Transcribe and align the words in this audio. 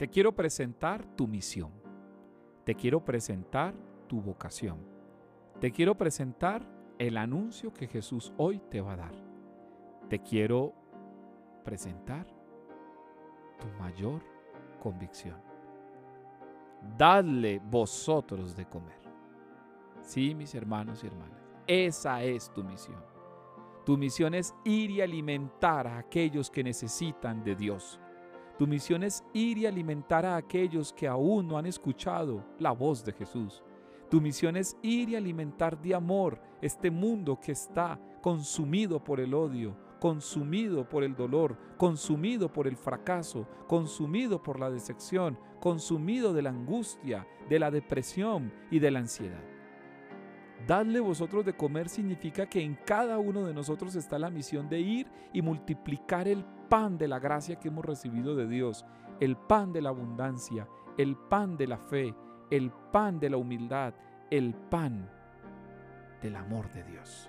Te 0.00 0.08
quiero 0.08 0.32
presentar 0.32 1.04
tu 1.14 1.28
misión. 1.28 1.70
Te 2.64 2.74
quiero 2.74 3.04
presentar 3.04 3.74
tu 4.08 4.22
vocación. 4.22 4.78
Te 5.60 5.72
quiero 5.72 5.94
presentar 5.94 6.66
el 6.98 7.18
anuncio 7.18 7.74
que 7.74 7.86
Jesús 7.86 8.32
hoy 8.38 8.62
te 8.70 8.80
va 8.80 8.94
a 8.94 8.96
dar. 8.96 9.14
Te 10.08 10.20
quiero 10.20 10.72
presentar 11.66 12.26
tu 13.60 13.66
mayor 13.78 14.22
convicción. 14.82 15.36
Dadle 16.96 17.60
vosotros 17.62 18.56
de 18.56 18.64
comer. 18.64 19.02
Sí, 20.00 20.34
mis 20.34 20.54
hermanos 20.54 21.04
y 21.04 21.08
hermanas, 21.08 21.46
esa 21.66 22.22
es 22.22 22.50
tu 22.54 22.64
misión. 22.64 23.04
Tu 23.84 23.98
misión 23.98 24.32
es 24.32 24.54
ir 24.64 24.92
y 24.92 25.02
alimentar 25.02 25.86
a 25.86 25.98
aquellos 25.98 26.50
que 26.50 26.64
necesitan 26.64 27.44
de 27.44 27.54
Dios. 27.54 28.00
Tu 28.60 28.66
misión 28.66 29.02
es 29.02 29.24
ir 29.32 29.56
y 29.56 29.64
alimentar 29.64 30.26
a 30.26 30.36
aquellos 30.36 30.92
que 30.92 31.08
aún 31.08 31.48
no 31.48 31.56
han 31.56 31.64
escuchado 31.64 32.44
la 32.58 32.72
voz 32.72 33.02
de 33.02 33.14
Jesús. 33.14 33.62
Tu 34.10 34.20
misión 34.20 34.54
es 34.54 34.76
ir 34.82 35.08
y 35.08 35.16
alimentar 35.16 35.80
de 35.80 35.94
amor 35.94 36.38
este 36.60 36.90
mundo 36.90 37.40
que 37.40 37.52
está 37.52 37.98
consumido 38.20 39.02
por 39.02 39.18
el 39.18 39.32
odio, 39.32 39.74
consumido 39.98 40.86
por 40.86 41.04
el 41.04 41.16
dolor, 41.16 41.56
consumido 41.78 42.52
por 42.52 42.66
el 42.66 42.76
fracaso, 42.76 43.48
consumido 43.66 44.42
por 44.42 44.60
la 44.60 44.68
decepción, 44.68 45.38
consumido 45.58 46.34
de 46.34 46.42
la 46.42 46.50
angustia, 46.50 47.26
de 47.48 47.58
la 47.58 47.70
depresión 47.70 48.52
y 48.70 48.78
de 48.78 48.90
la 48.90 48.98
ansiedad. 48.98 49.59
Dadle 50.70 51.00
vosotros 51.00 51.44
de 51.44 51.56
comer 51.56 51.88
significa 51.88 52.46
que 52.46 52.62
en 52.62 52.76
cada 52.86 53.18
uno 53.18 53.42
de 53.42 53.52
nosotros 53.52 53.96
está 53.96 54.20
la 54.20 54.30
misión 54.30 54.68
de 54.68 54.78
ir 54.78 55.10
y 55.32 55.42
multiplicar 55.42 56.28
el 56.28 56.44
pan 56.68 56.96
de 56.96 57.08
la 57.08 57.18
gracia 57.18 57.56
que 57.56 57.66
hemos 57.66 57.84
recibido 57.84 58.36
de 58.36 58.46
Dios, 58.46 58.86
el 59.18 59.36
pan 59.36 59.72
de 59.72 59.82
la 59.82 59.88
abundancia, 59.88 60.68
el 60.96 61.16
pan 61.16 61.56
de 61.56 61.66
la 61.66 61.76
fe, 61.76 62.14
el 62.52 62.70
pan 62.92 63.18
de 63.18 63.30
la 63.30 63.36
humildad, 63.36 63.94
el 64.30 64.54
pan 64.54 65.10
del 66.22 66.36
amor 66.36 66.70
de 66.70 66.84
Dios. 66.84 67.28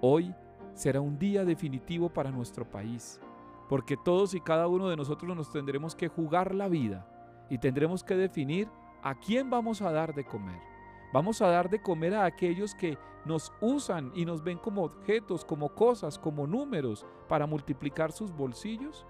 Hoy 0.00 0.32
será 0.72 1.00
un 1.00 1.18
día 1.18 1.44
definitivo 1.44 2.10
para 2.10 2.30
nuestro 2.30 2.64
país, 2.64 3.20
porque 3.68 3.96
todos 3.96 4.34
y 4.34 4.40
cada 4.40 4.68
uno 4.68 4.88
de 4.88 4.96
nosotros 4.96 5.36
nos 5.36 5.50
tendremos 5.50 5.96
que 5.96 6.06
jugar 6.06 6.54
la 6.54 6.68
vida 6.68 7.08
y 7.50 7.58
tendremos 7.58 8.04
que 8.04 8.14
definir 8.14 8.68
a 9.02 9.16
quién 9.16 9.50
vamos 9.50 9.82
a 9.82 9.90
dar 9.90 10.14
de 10.14 10.24
comer. 10.24 10.69
Vamos 11.12 11.42
a 11.42 11.48
dar 11.48 11.68
de 11.68 11.82
comer 11.82 12.14
a 12.14 12.24
aquellos 12.24 12.74
que 12.74 12.96
nos 13.24 13.52
usan 13.60 14.12
y 14.14 14.24
nos 14.24 14.44
ven 14.44 14.58
como 14.58 14.84
objetos, 14.84 15.44
como 15.44 15.70
cosas, 15.70 16.18
como 16.18 16.46
números 16.46 17.04
para 17.28 17.46
multiplicar 17.46 18.12
sus 18.12 18.32
bolsillos. 18.32 19.06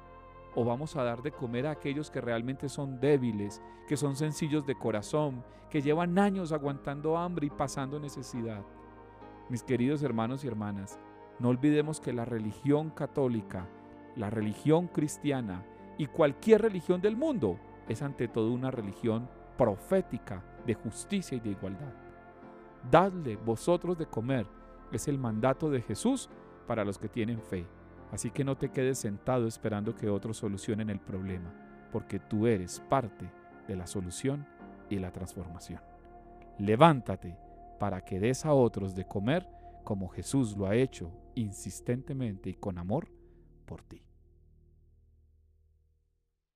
¿O 0.54 0.64
vamos 0.64 0.96
a 0.96 1.04
dar 1.04 1.22
de 1.22 1.30
comer 1.30 1.66
a 1.66 1.72
aquellos 1.72 2.10
que 2.10 2.22
realmente 2.22 2.70
son 2.70 2.98
débiles, 3.00 3.62
que 3.86 3.98
son 3.98 4.16
sencillos 4.16 4.66
de 4.66 4.74
corazón, 4.74 5.44
que 5.68 5.82
llevan 5.82 6.18
años 6.18 6.52
aguantando 6.52 7.18
hambre 7.18 7.48
y 7.48 7.50
pasando 7.50 8.00
necesidad? 8.00 8.64
Mis 9.50 9.62
queridos 9.62 10.02
hermanos 10.02 10.42
y 10.42 10.48
hermanas, 10.48 10.98
no 11.38 11.50
olvidemos 11.50 12.00
que 12.00 12.14
la 12.14 12.24
religión 12.24 12.90
católica, 12.90 13.68
la 14.16 14.30
religión 14.30 14.88
cristiana 14.88 15.64
y 15.98 16.06
cualquier 16.06 16.62
religión 16.62 17.02
del 17.02 17.16
mundo 17.16 17.58
es 17.88 18.00
ante 18.00 18.26
todo 18.26 18.50
una 18.52 18.70
religión 18.70 19.28
profética 19.58 20.42
de 20.70 20.74
justicia 20.74 21.36
y 21.36 21.40
de 21.40 21.50
igualdad. 21.50 21.92
Dadle 22.88 23.34
vosotros 23.34 23.98
de 23.98 24.06
comer 24.06 24.46
es 24.92 25.08
el 25.08 25.18
mandato 25.18 25.68
de 25.68 25.82
Jesús 25.82 26.30
para 26.68 26.84
los 26.84 26.96
que 26.96 27.08
tienen 27.08 27.42
fe. 27.42 27.66
Así 28.12 28.30
que 28.30 28.44
no 28.44 28.56
te 28.56 28.70
quedes 28.70 28.98
sentado 28.98 29.48
esperando 29.48 29.96
que 29.96 30.08
otros 30.08 30.36
solucionen 30.36 30.88
el 30.88 31.00
problema, 31.00 31.52
porque 31.91 32.20
tú 32.20 32.46
eres 32.46 32.78
parte 32.88 33.28
de 33.66 33.74
la 33.74 33.88
solución 33.88 34.46
y 34.88 35.00
la 35.00 35.12
transformación. 35.12 35.80
Levántate 36.58 37.36
para 37.80 38.04
que 38.04 38.20
des 38.20 38.46
a 38.46 38.52
otros 38.52 38.94
de 38.94 39.06
comer 39.06 39.48
como 39.82 40.08
Jesús 40.08 40.56
lo 40.56 40.66
ha 40.66 40.76
hecho 40.76 41.10
insistentemente 41.34 42.50
y 42.50 42.54
con 42.54 42.78
amor 42.78 43.08
por 43.66 43.82
ti. 43.82 44.09